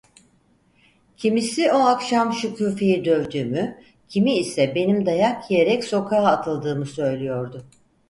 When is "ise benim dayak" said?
4.37-5.51